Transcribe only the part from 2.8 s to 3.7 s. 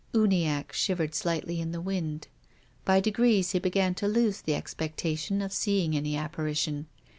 By degrees he